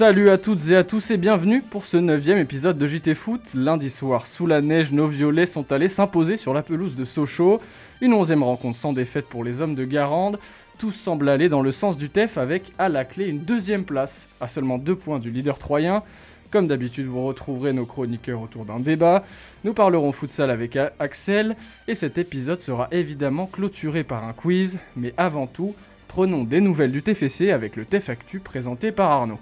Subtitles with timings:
[0.00, 3.42] Salut à toutes et à tous et bienvenue pour ce neuvième épisode de JT Foot.
[3.52, 7.60] Lundi soir, sous la neige, nos violets sont allés s'imposer sur la pelouse de Sochaux.
[8.00, 10.38] Une onzième rencontre sans défaite pour les hommes de Garande.
[10.78, 14.26] Tout semble aller dans le sens du TEF avec à la clé une deuxième place,
[14.40, 16.02] à seulement deux points du leader troyen.
[16.50, 19.26] Comme d'habitude, vous retrouverez nos chroniqueurs autour d'un débat.
[19.64, 21.56] Nous parlerons futsal avec Axel
[21.88, 24.78] et cet épisode sera évidemment clôturé par un quiz.
[24.96, 25.74] Mais avant tout,
[26.08, 29.38] prenons des nouvelles du TFC avec le TEF Actu présenté par Arnaud.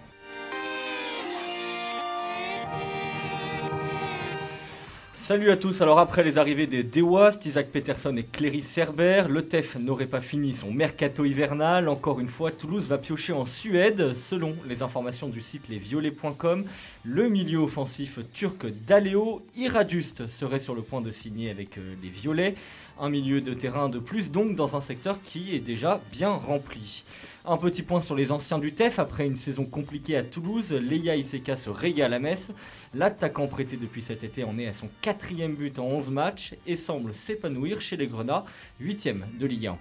[5.29, 9.45] Salut à tous, alors après les arrivées des Dewast, Isaac Peterson et Cléry Cerber, le
[9.45, 11.91] TEF n'aurait pas fini son mercato hivernal.
[11.91, 14.15] Encore une fois, Toulouse va piocher en Suède.
[14.31, 16.65] Selon les informations du site lesviolets.com,
[17.05, 22.09] le milieu offensif turc d'Aléo Iraduste serait sur le point de signer avec euh, les
[22.09, 22.55] Violets.
[22.99, 27.05] Un milieu de terrain de plus donc dans un secteur qui est déjà bien rempli.
[27.51, 28.99] Un petit point sur les anciens du TEF.
[28.99, 32.49] Après une saison compliquée à Toulouse, Leia Iseka se régale à Metz.
[32.93, 36.77] L'attaquant prêté depuis cet été en est à son quatrième but en 11 matchs et
[36.77, 38.45] semble s'épanouir chez les Grenats,
[38.81, 39.09] 8
[39.41, 39.79] de Ligue 1.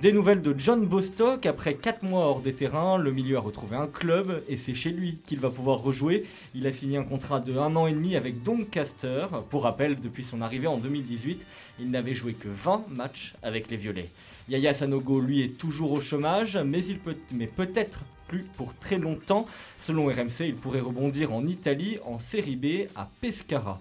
[0.00, 1.44] Des nouvelles de John Bostock.
[1.44, 4.90] Après 4 mois hors des terrains, le milieu a retrouvé un club et c'est chez
[4.90, 6.24] lui qu'il va pouvoir rejouer.
[6.54, 9.26] Il a signé un contrat de 1 an et demi avec Doncaster.
[9.50, 11.42] Pour rappel, depuis son arrivée en 2018,
[11.78, 14.08] il n'avait joué que 20 matchs avec les Violets.
[14.48, 16.82] Yaya Sanogo, lui, est toujours au chômage, mais
[17.46, 19.46] peut-être plus pour très longtemps.
[19.84, 23.80] Selon RMC, il pourrait rebondir en Italie, en Série B, à Pescara.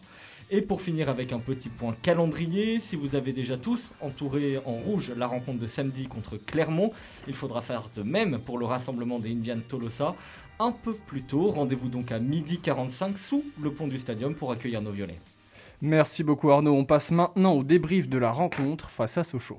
[0.53, 4.73] Et pour finir avec un petit point calendrier, si vous avez déjà tous entouré en
[4.73, 6.91] rouge la rencontre de samedi contre Clermont,
[7.29, 10.13] il faudra faire de même pour le rassemblement des Indians Tolosa
[10.59, 11.51] un peu plus tôt.
[11.51, 15.19] Rendez-vous donc à midi 45 sous le pont du stadium pour accueillir nos violets.
[15.81, 19.57] Merci beaucoup Arnaud, on passe maintenant au débrief de la rencontre face à Sochaux.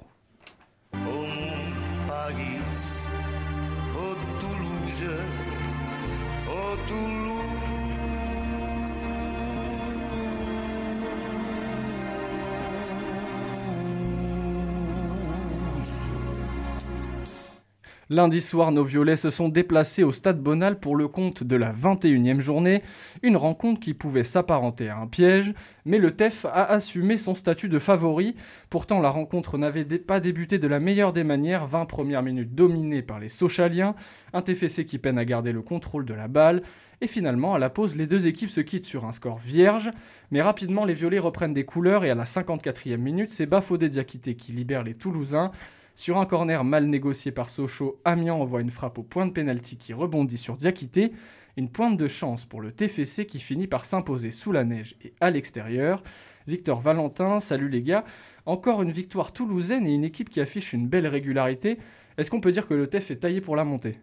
[18.13, 21.73] Lundi soir, nos violets se sont déplacés au stade Bonal pour le compte de la
[21.73, 22.83] 21e journée,
[23.23, 25.55] une rencontre qui pouvait s'apparenter à un piège,
[25.87, 28.37] mais le TEF a assumé son statut de favori.
[28.69, 33.01] Pourtant, la rencontre n'avait pas débuté de la meilleure des manières, 20 premières minutes dominées
[33.01, 33.95] par les Sochaliens,
[34.35, 36.63] un TFC qui peine à garder le contrôle de la balle,
[37.01, 39.91] et finalement, à la pause, les deux équipes se quittent sur un score vierge,
[40.31, 44.35] mais rapidement, les violets reprennent des couleurs et à la 54e minute, c'est Bafodé Diakité
[44.35, 45.51] qui libère les Toulousains.
[45.95, 49.77] Sur un corner mal négocié par Sochaux, Amiens envoie une frappe au point de pénalty
[49.77, 51.13] qui rebondit sur Diakité.
[51.59, 55.13] Une pointe de chance pour le TFC qui finit par s'imposer sous la neige et
[55.21, 56.03] à l'extérieur.
[56.47, 58.05] Victor Valentin, salut les gars.
[58.47, 61.79] Encore une victoire toulousaine et une équipe qui affiche une belle régularité.
[62.17, 63.99] Est-ce qu'on peut dire que le TEF est taillé pour la montée?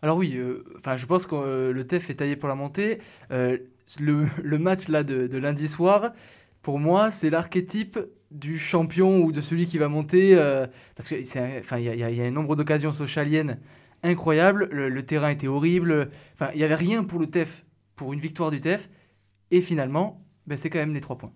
[0.00, 2.98] Alors oui, euh, enfin je pense que euh, le TEF est taillé pour la montée.
[3.32, 3.58] Euh,
[4.00, 6.12] le, match de lundi soir,
[6.62, 7.98] pour moi, c'est l'archétype
[8.30, 10.36] du champion ou de celui qui va monter.
[10.36, 11.24] Euh, parce qu'il
[11.58, 13.58] enfin, y, y, a un nombre d'occasions socialiennes
[14.02, 14.68] incroyables.
[14.70, 16.10] Le, terrain était horrible.
[16.34, 17.64] Enfin, il n'y avait rien pour le TEF,
[17.96, 18.88] pour une victoire du TEF.
[19.50, 21.32] Et finalement, ben, c'est quand même les trois points.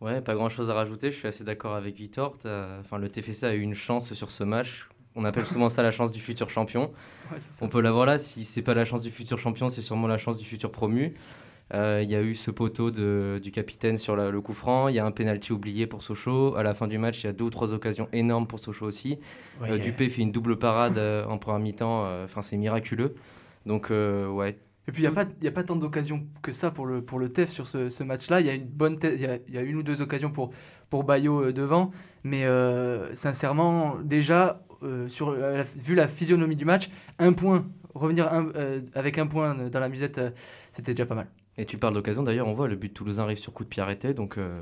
[0.00, 1.12] Ouais, pas grand chose à rajouter.
[1.12, 2.34] Je suis assez d'accord avec Victor.
[2.80, 4.88] Enfin, le TFC a eu une chance sur ce match.
[5.16, 6.92] On appelle souvent ça la chance du futur champion.
[7.60, 8.18] On peut l'avoir là.
[8.18, 11.14] Si c'est pas la chance du futur champion, c'est sûrement la chance du futur promu.
[11.72, 14.88] Euh, il y a eu ce poteau du capitaine sur le coup franc.
[14.88, 16.56] Il y a un penalty oublié pour Sochaux.
[16.56, 18.86] À la fin du match, il y a deux ou trois occasions énormes pour Sochaux
[18.86, 19.18] aussi.
[19.62, 22.24] Euh, Dupé fait une double parade euh, en première mi-temps.
[22.24, 23.14] Enfin, c'est miraculeux.
[23.66, 24.58] Donc, ouais.
[24.86, 27.18] Et puis, il n'y a, pas, a pas tant d'occasions que ça pour le, pour
[27.18, 28.40] le TEF sur ce, match-là.
[28.40, 30.50] Il y a une bonne il y, a une ou deux occasions pour,
[30.90, 31.92] pour Bayo devant.
[32.24, 32.44] Mais
[33.14, 34.62] sincèrement, déjà,
[35.08, 35.34] sur,
[35.76, 37.64] vu la physionomie du match, un point,
[37.94, 38.30] revenir
[38.94, 40.20] avec un point dans la musette,
[40.72, 41.28] c'était déjà pas mal.
[41.56, 43.82] Et tu parles d'occasion, d'ailleurs, on voit le but toulousain arrive sur coup de pied
[43.82, 44.38] arrêté, donc...
[44.38, 44.60] Euh,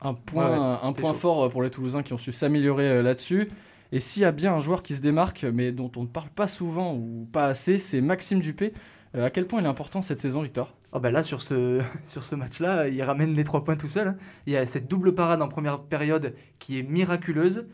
[0.00, 3.48] un point, un point fort euh, pour les Toulousains qui ont su s'améliorer euh, là-dessus.
[3.92, 6.28] Et s'il y a bien un joueur qui se démarque, mais dont on ne parle
[6.28, 8.74] pas souvent ou pas assez, c'est Maxime Dupé.
[9.14, 10.74] à quel point il est important cette saison, Victor?
[10.92, 14.08] Oh ben Là, sur ce, sur ce match-là, il ramène les trois points tout seul.
[14.08, 14.16] Hein.
[14.46, 17.66] Il y a cette double parade en première période qui est miraculeuse.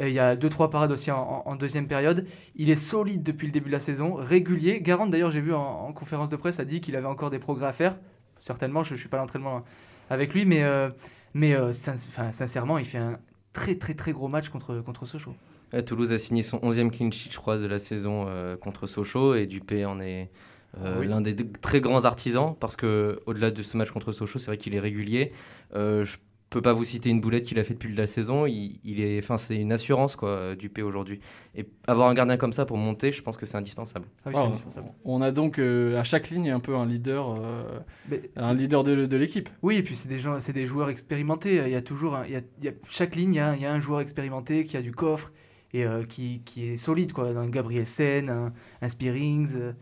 [0.00, 2.26] Il y a 2-3 parades aussi en, deuxième période.
[2.54, 4.80] Il est solide depuis le début de la saison, régulier.
[4.80, 7.66] Garant, d'ailleurs, j'ai vu en, conférence de presse, a dit qu'il avait encore des progrès
[7.66, 7.96] à faire.
[8.38, 9.64] Certainement, je ne suis pas à l'entraînement
[10.10, 10.90] avec lui, mais, euh,
[11.34, 13.18] mais euh, sincèrement, il fait un
[13.52, 15.34] très très très gros match contre, contre Sochaux.
[15.84, 19.34] Toulouse a signé son 11e clean sheet, je crois, de la saison euh, contre Sochaux,
[19.34, 20.30] et Dupé en est
[20.80, 24.46] l'un des très grands artisans, parce que au delà de ce match contre Sochaux, c'est
[24.46, 25.32] vrai qu'il est régulier.
[25.74, 26.16] je
[26.50, 28.46] peux pas vous citer une boulette qu'il a fait depuis la saison.
[28.46, 31.20] Il, est, enfin, c'est une assurance quoi du P aujourd'hui.
[31.54, 34.06] Et avoir un gardien comme ça pour monter, je pense que c'est indispensable.
[34.24, 34.50] Ah
[35.04, 37.36] on a donc à chaque ligne un peu un leader,
[38.36, 39.48] un leader de, l'équipe.
[39.62, 41.62] Oui, et puis c'est des gens, c'est des joueurs expérimentés.
[41.66, 44.64] Il y a toujours, il, y a, chaque ligne, il y, a, un joueur expérimenté
[44.64, 45.32] qui a du coffre
[45.74, 47.32] et qui, qui, est solide quoi.
[47.32, 49.74] Dans Gabriel Sen, un, un Spearings.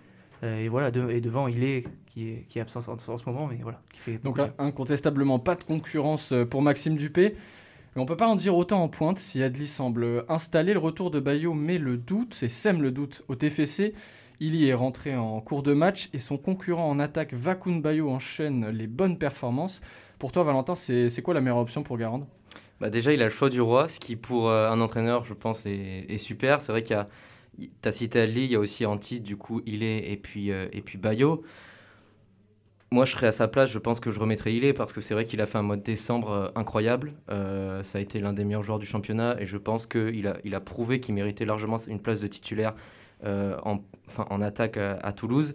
[0.42, 3.46] Euh, et voilà, et devant, il est qui est, qui est absent en, ce moment,
[3.46, 3.80] mais voilà.
[3.92, 7.36] Qui fait Donc incontestablement pas de concurrence euh, pour Maxime Dupé.
[7.94, 11.10] Mais on peut pas en dire autant en pointe si Adli semble installer le retour
[11.10, 13.94] de Bayo, mais le doute, c'est sème le doute au TFC.
[14.38, 18.10] Il y est rentré en cours de match et son concurrent en attaque, Vakun Bayo,
[18.10, 19.80] enchaîne les bonnes performances.
[20.18, 22.26] Pour toi, Valentin, c'est quoi la meilleure option pour Garande?
[22.80, 25.32] Bah Déjà, il a le choix du roi, ce qui pour euh, un entraîneur, je
[25.32, 26.60] pense, est, est super.
[26.60, 27.08] C'est vrai qu'il y a
[27.80, 30.82] T'as cité Ali, il y a aussi Antis, du coup, Ilé et puis, euh, et
[30.82, 31.42] puis Bayo.
[32.92, 35.14] Moi, je serais à sa place, je pense que je remettrais Ilé parce que c'est
[35.14, 37.14] vrai qu'il a fait un mois de décembre euh, incroyable.
[37.30, 40.36] Euh, ça a été l'un des meilleurs joueurs du championnat et je pense qu'il a,
[40.44, 42.74] il a prouvé qu'il méritait largement une place de titulaire
[43.24, 43.80] en,
[44.18, 45.54] en attaque à, Toulouse.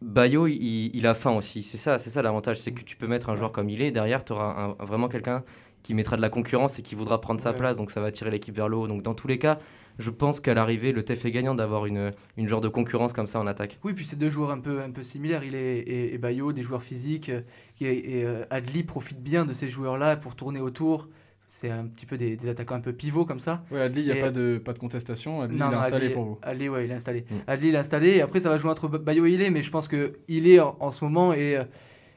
[0.00, 1.62] Bayo, il, a faim aussi.
[1.62, 3.90] C'est ça, c'est ça l'avantage, c'est que tu peux mettre un joueur comme il est,
[3.90, 5.44] derrière, tu auras vraiment quelqu'un
[5.82, 8.30] qui mettra de la concurrence et qui voudra prendre sa place, donc ça va tirer
[8.30, 8.86] l'équipe vers le haut.
[8.86, 9.58] Donc dans tous les cas,
[9.98, 13.26] je pense qu'à l'arrivée, le TEF est gagnant d'avoir une, une genre de concurrence comme
[13.26, 13.78] ça en attaque.
[13.82, 15.42] Oui, puis c'est deux joueurs un peu, un peu similaires.
[15.42, 17.30] Il est, et, Bayo, des joueurs physiques.
[17.30, 17.40] Euh,
[17.80, 21.08] et, euh, Adli profite bien de ces joueurs-là pour tourner autour.
[21.48, 23.64] C'est un petit peu des, attaquants un peu pivots comme ça.
[23.72, 25.42] Oui, Adli, il n'y a pas, de, pas de contestation.
[25.42, 26.38] Adli, il est installé pour vous.
[26.42, 27.24] Adli, ouais, il est installé.
[27.28, 27.34] Mm.
[27.48, 28.08] Adli, il est installé.
[28.10, 29.50] Et après, ça va jouer entre Bayo et Ilé.
[29.50, 31.54] Mais je pense que est en, en ce moment est,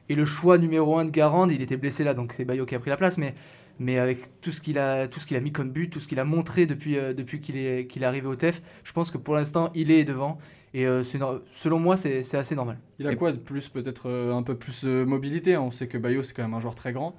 [0.08, 1.50] est le choix numéro un de Garande.
[1.50, 3.18] Il était blessé là, donc c'est Bayo qui a pris la place.
[3.18, 3.34] Mais
[3.78, 6.08] mais avec tout ce qu'il a, tout ce qu'il a mis comme but, tout ce
[6.08, 9.10] qu'il a montré depuis, euh, depuis qu'il est, qu'il est arrivé au TEF, je pense
[9.10, 10.38] que pour l'instant, il est devant.
[10.74, 12.78] Et euh, selon moi, c'est, assez normal.
[12.98, 15.56] Il a quoi de plus Peut-être euh, un peu plus de mobilité?
[15.56, 17.16] On sait que Bayo, c'est quand même un joueur très grand.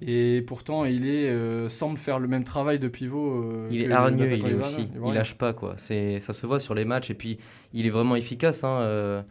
[0.00, 3.68] Et pourtant, il est, semble faire le même travail de pivot.
[3.70, 4.88] il est hargneux, il est aussi.
[5.04, 5.52] Il lâche pas.
[5.52, 5.74] Quoi.
[5.76, 7.10] C'est, ça se voit sur les matchs.
[7.10, 7.38] Et puis,
[7.74, 8.64] il est vraiment efficace.
[8.64, 9.24] Hein,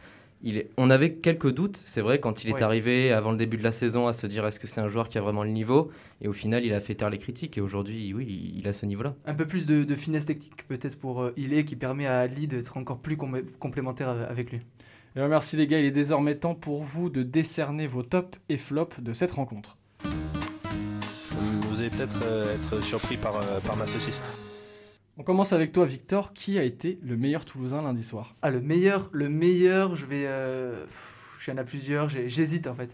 [0.77, 3.71] on avait quelques doutes, c'est vrai, quand il est arrivé avant le début de la
[3.71, 5.91] saison à se dire est-ce que c'est un joueur qui a vraiment le niveau?
[6.21, 8.85] Et au final, il a fait taire les critiques et aujourd'hui, oui, il a ce
[8.85, 9.15] niveau-là.
[9.25, 12.77] Un peu plus de, finesse technique peut-être pour euh, Ilé qui permet à Ali d'être
[12.77, 14.61] encore plus complémentaire avec lui.
[15.15, 18.57] Eh merci les gars, il est désormais temps pour vous de décerner vos tops et
[18.57, 19.77] flops de cette rencontre.
[21.69, 24.21] Vous allez peut-être euh, être surpris par, euh, par ma saucisse.
[25.17, 26.33] On commence avec toi, Victor.
[26.33, 28.35] Qui a été le meilleur Toulousain lundi soir?
[28.41, 30.25] Ah, le meilleur, le meilleur, je vais.
[30.25, 30.85] Euh...
[31.45, 32.89] J'en ai plusieurs, j'hésite en fait.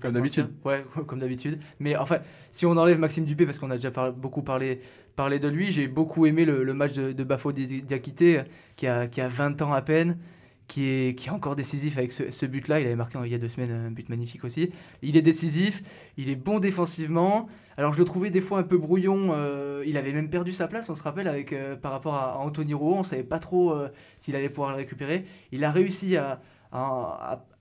[0.00, 0.48] Comme d'habitude.
[0.64, 1.60] Ouais, comme d'habitude.
[1.78, 2.18] Mais enfin,
[2.52, 4.80] si on enlève Maxime Dupé, parce qu'on a déjà beaucoup parlé,
[5.14, 8.42] parlé de lui, j'ai beaucoup aimé le, match de, de Bafo Diakité,
[8.76, 10.18] qui a, qui a 20 ans à peine,
[10.68, 12.80] qui est, qui est encore décisif avec ce, but-là.
[12.80, 14.70] Il avait marqué il y a deux semaines un but magnifique aussi.
[15.02, 15.82] Il est décisif,
[16.16, 17.48] il est bon défensivement.
[17.76, 19.28] Alors je le trouvais des fois un peu brouillon.
[19.32, 22.38] Euh, il avait même perdu sa place, on se rappelle, avec, euh, par rapport à,
[22.38, 22.96] Anthony Rouault.
[22.96, 23.88] On ne savait pas trop euh,
[24.20, 25.24] s'il allait pouvoir le récupérer.
[25.52, 26.40] Il a réussi à,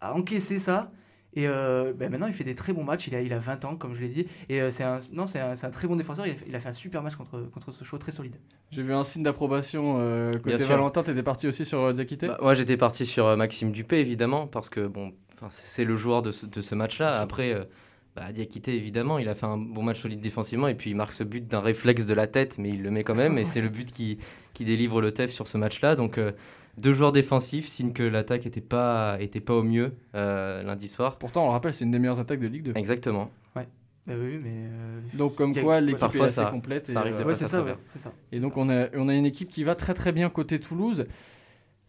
[0.02, 0.92] encaisser ça.
[1.36, 3.08] Et ben maintenant, il fait des très bons matchs.
[3.08, 4.28] Il a, il a 20 ans, comme je l'ai dit.
[4.50, 6.26] Et c'est un, non, c'est un, un, très bon défenseur.
[6.48, 8.36] Il a, fait un super match contre, contre ce show, très solide.
[8.72, 9.96] J'ai vu un signe d'approbation
[10.44, 11.04] côté Valentin.
[11.04, 12.28] Tu étais parti aussi sur Diakité?
[12.28, 15.14] Bah, Moi, j'étais parti sur Maxime Dupé, évidemment, parce que bon,
[15.50, 17.20] c'est le joueur de ce, de ce match-là.
[17.20, 17.68] Après
[18.16, 21.12] bah, Diakité, évidemment, il a fait un bon match solide défensivement et puis il marque
[21.12, 23.38] ce but d'un réflexe de la tête, mais il le met quand même.
[23.38, 24.20] et c'est le but qui,
[24.54, 25.96] qui délivre le TEF sur ce match-là.
[25.96, 26.32] Donc, euh,
[26.78, 31.18] deux joueurs défensifs, signe que l'attaque n'était pas, était pas au mieux euh, lundi soir.
[31.18, 32.74] Pourtant, on le rappelle, c'est une des meilleures attaques de Ligue 2.
[32.76, 33.32] Exactement.
[33.56, 33.68] Ouais.
[34.08, 36.88] Bah oui, mais euh, Donc, comme quoi, l'équipe est assez complète.
[36.88, 39.76] Ça arrive c'est ça, ça, Et donc, on a, on a une équipe qui va
[39.76, 41.06] très très bien côté Toulouse.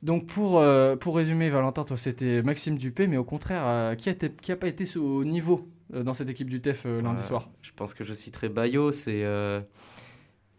[0.03, 0.63] Donc pour,
[1.01, 4.69] pour résumer, Valentin, toi c'était Maxime Dupé, mais au contraire, qui n'a qui a pas
[4.69, 7.49] été au niveau euh, dans cette équipe du TEF euh, lundi soir?
[7.63, 8.93] Je pense que je citerai Bayo.
[8.93, 9.61] C'est, euh,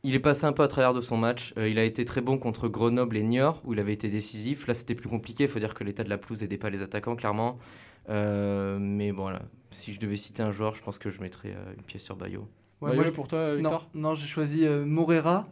[0.07, 1.53] il est passé un peu à travers de son match.
[1.57, 4.65] il a été très bon contre Grenoble et Niort, où il avait été décisif.
[4.67, 5.43] Là, c'était plus compliqué.
[5.43, 7.59] Il faut dire que l'état de la pelouse n'aidait pas les attaquants, clairement.
[8.07, 11.83] mais bon, là, si je devais citer un joueur, je pense que je mettrais une
[11.83, 12.47] pièce sur Bayo.
[12.81, 13.87] Ouais, Bayo pour toi, Victor?
[13.93, 15.47] Non, j'ai choisi Morera.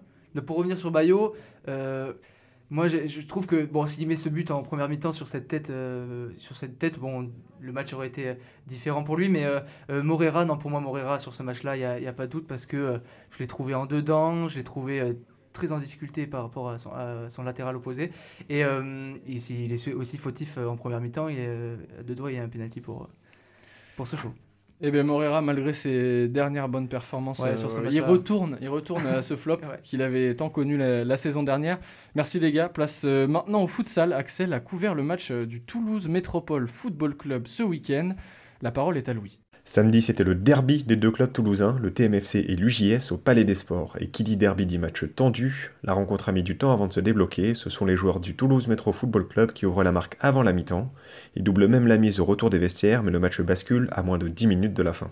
[0.45, 1.35] Pour revenir sur Bayo,
[2.71, 5.69] moi, je trouve que bon, s'il met ce but en première mi-temps sur cette tête,
[5.69, 9.29] euh, sur cette tête, bon, le match aurait été différent pour lui.
[9.29, 9.59] Mais euh,
[9.91, 12.47] euh, Morera, non, pour moi, Morera sur ce match-là, il n'y a, pas de doute
[12.47, 12.99] parce que
[13.31, 15.15] je l'ai trouvé en dedans, je l'ai trouvé
[15.53, 18.11] très en difficulté par rapport à son, latéral opposé.
[18.49, 18.63] Et
[19.27, 21.29] il, est aussi fautif en première mi-temps.
[21.29, 23.09] Il est deux doigts, il y a un penalty pour
[23.95, 24.33] pour ce show.
[24.81, 29.21] Et eh bien Morera, malgré ses dernières bonnes performances, euh, il retourne, il retourne à
[29.21, 31.79] ce flop qu'il avait tant connu la, saison dernière.
[32.13, 32.67] Merci les gars.
[32.67, 34.11] Place euh, maintenant au futsal.
[34.11, 38.15] Axel a couvert le match euh, du Toulouse Métropole Football Club ce week-end.
[38.61, 39.39] La parole est à Louis.
[39.67, 43.55] Samedi, c'était le derby des deux clubs toulousains, le TMFC et l'UJS au Palais des
[43.55, 43.97] Sports.
[43.99, 45.71] Et qui dit derby dit match tendu.
[45.83, 47.55] La rencontre a mis du temps avant de se débloquer.
[47.55, 50.53] Ce sont les joueurs du Toulouse Metro Football Club qui ouvrent la marque avant la
[50.53, 50.93] mi-temps.
[51.35, 54.19] Ils doublent même la mise au retour des vestiaires, mais le match bascule à moins
[54.19, 55.09] de 10 minutes de la fin.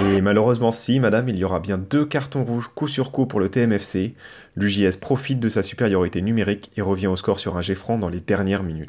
[0.00, 3.38] Et malheureusement si, madame, il y aura bien deux cartons rouges coup sur coup pour
[3.38, 4.14] le TMFC.
[4.56, 8.20] L'UJS profite de sa supériorité numérique et revient au score sur un Geffran dans les
[8.20, 8.88] dernières minutes.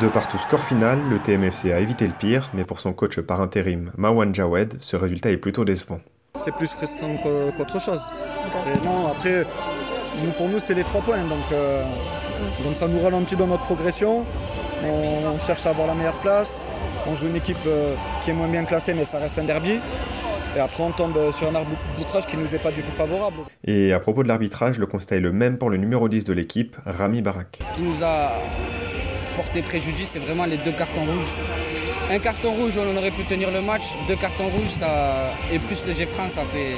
[0.00, 3.42] De partout score final, le TMFC a évité le pire, mais pour son coach par
[3.42, 6.00] intérim Mawan Jawed, ce résultat est plutôt décevant.
[6.38, 8.00] C'est plus frustrant qu'autre chose.
[8.82, 9.44] non, après,
[10.24, 11.84] nous, pour nous, c'était les trois points, donc, euh,
[12.64, 14.24] donc ça nous ralentit dans notre progression.
[14.86, 16.50] On, cherche à avoir la meilleure place.
[17.06, 19.80] On joue une équipe euh, qui est moins bien classée, mais ça reste un derby.
[20.56, 23.36] Et après, on tombe sur un arbitrage qui ne nous est pas du tout favorable.
[23.64, 26.32] Et à propos de l'arbitrage, le constat est le même pour le numéro 10 de
[26.32, 27.58] l'équipe, Rami Barak.
[27.68, 28.32] Ce qui nous a
[29.40, 31.36] porté préjudice, c'est vraiment les deux cartons rouges.
[32.10, 33.84] Un carton rouge, on aurait pu tenir le match.
[34.06, 35.30] Deux cartons rouges, ça...
[35.50, 36.76] et plus le G-France, ça fait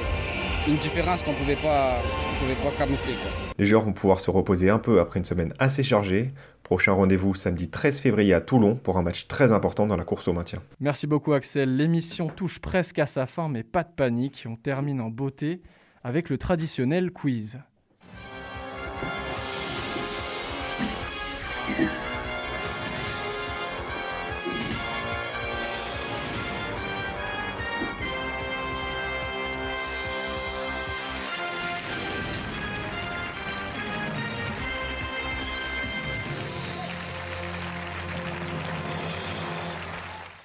[0.69, 1.97] une différence qu'on ne pouvait pas,
[2.39, 3.15] pouvait pas camoufler.
[3.59, 6.31] Les joueurs vont pouvoir se reposer un peu après une semaine assez chargée.
[6.63, 10.29] Prochain rendez-vous samedi 13 février à Toulon pour un match très important dans la course
[10.29, 10.61] au maintien.
[10.79, 11.77] Merci beaucoup Axel.
[11.77, 14.47] L'émission touche presque à sa fin, mais pas de panique.
[14.49, 15.63] On termine en beauté
[16.05, 17.59] avec le traditionnel quiz.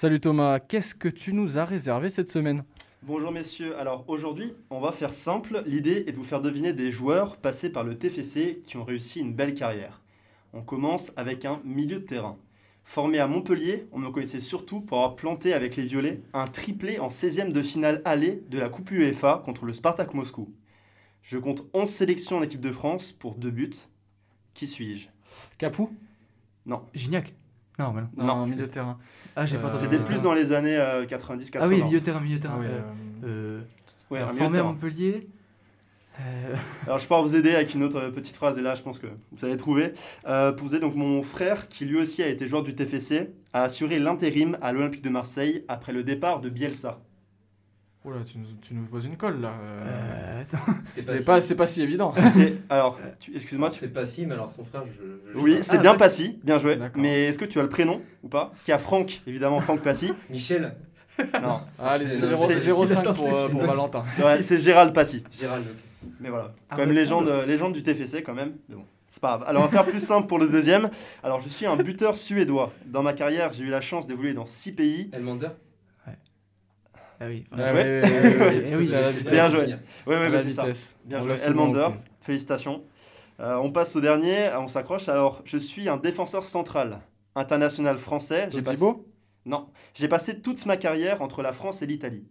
[0.00, 2.62] Salut Thomas, qu'est-ce que tu nous as réservé cette semaine?
[3.02, 6.92] Bonjour messieurs, alors aujourd'hui on va faire simple, l'idée est de vous faire deviner des
[6.92, 10.00] joueurs passés par le TFC qui ont réussi une belle carrière.
[10.52, 12.38] On commence avec un milieu de terrain.
[12.84, 17.00] Formé à Montpellier, on me connaissait surtout pour avoir planté avec les Violets un triplé
[17.00, 20.54] en 16e de finale aller de la Coupe UEFA contre le Spartak Moscou.
[21.22, 23.74] Je compte 11 sélections en équipe de France pour deux buts.
[24.54, 25.08] Qui suis-je?
[25.58, 25.90] Capou?
[26.66, 26.86] Non.
[26.94, 27.34] Gignac?
[27.78, 28.24] Non, mais non.
[28.24, 28.98] non, milieu de terrain.
[29.38, 31.56] Ah, j'ai pas C'était plus dans les années 90-80.
[31.56, 32.58] Euh, ah oui, milieu terrain, milieu terrain.
[32.60, 32.80] Ah, euh,
[33.24, 33.60] euh,
[34.10, 35.28] ouais, formé à Montpellier.
[36.84, 39.06] Alors je peux vous aider avec une autre petite phrase et là je pense que
[39.30, 39.92] vous allez trouver.
[40.24, 43.62] pour vous aider, donc mon frère qui lui aussi a été joueur du TFC a
[43.62, 46.98] assuré l'intérim à l'Olympique de Marseille après le départ de Bielsa.
[48.08, 49.52] Oh tu nous, tu nous poses une colle là.
[49.62, 50.42] Euh...
[50.86, 52.14] c'est pas, pas, si évident.
[52.70, 52.98] Alors,
[53.34, 53.70] excuse-moi.
[53.70, 55.38] C'est pas si, mais alors son frère, je.
[55.38, 56.78] oui, c'est bien Passy, bien joué.
[56.94, 58.46] Mais est-ce que tu as le prénom ou pas?
[58.46, 60.12] Parce qu'il y a Franck, évidemment, Franck Passy.
[60.30, 60.74] Michel
[61.18, 61.60] Non.
[61.78, 64.04] Allez, c'est 0,5 pour, euh, pour Valentin.
[64.22, 65.22] Ouais, c'est Gérald Passy.
[65.38, 66.10] Gérald, ok.
[66.20, 68.52] Mais voilà, ah, quand même légende, légende du TFC quand même.
[68.68, 68.84] Mais bon.
[69.10, 69.44] C'est pas grave.
[69.48, 70.90] Alors, on va faire plus simple pour le deuxième.
[71.22, 72.72] Alors, je suis un buteur suédois.
[72.86, 75.10] Dans ma carrière, j'ai eu la chance d'évoluer dans six pays.
[75.12, 75.48] Elmander
[77.20, 77.44] ah oui.
[77.52, 78.02] Bien joué.
[79.30, 79.76] Bien joué.
[80.06, 80.66] Oui, oui, c'est ça.
[81.04, 81.34] Bien joué.
[81.44, 81.88] Elmander,
[82.20, 82.84] félicitations.
[83.40, 85.08] Euh, on passe au dernier, on s'accroche.
[85.08, 87.00] Alors, je suis un défenseur central,
[87.34, 88.48] international français.
[88.50, 88.84] J'ai passé...
[89.46, 92.26] Non, j'ai passé toute ma carrière entre la France et l'Italie.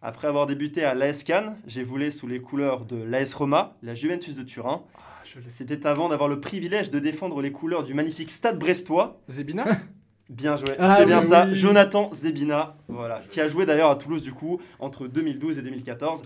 [0.00, 3.94] Après avoir débuté à l'AS Cannes, j'ai volé sous les couleurs de l'AS Roma, la
[3.94, 4.84] Juventus de Turin.
[4.96, 5.00] Ah,
[5.48, 9.20] C'était avant d'avoir le privilège de défendre les couleurs du magnifique Stade brestois.
[9.28, 9.66] Zebina
[10.28, 11.52] Bien joué, ah c'est bien ça.
[11.54, 16.22] Jonathan Zebina, voilà, qui a joué d'ailleurs à Toulouse du coup entre 2012 et 2014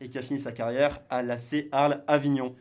[0.00, 2.54] et qui a fini sa carrière à l'AC Arles Avignon.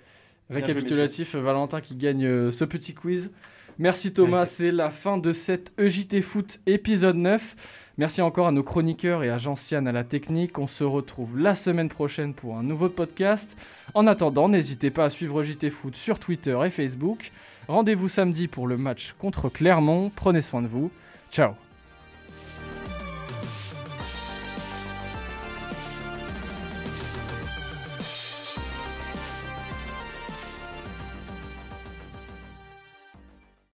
[0.49, 3.31] Récapitulatif, Valentin qui gagne euh, ce petit quiz.
[3.79, 7.55] Merci Thomas, c'est la fin de cette EJT Foot épisode 9.
[7.97, 10.57] Merci encore à nos chroniqueurs et à Gentiane à la technique.
[10.59, 13.55] On se retrouve la semaine prochaine pour un nouveau podcast.
[13.93, 17.31] En attendant, n'hésitez pas à suivre EJT Foot sur Twitter et Facebook.
[17.67, 20.11] Rendez-vous samedi pour le match contre Clermont.
[20.15, 20.91] Prenez soin de vous.
[21.31, 21.53] Ciao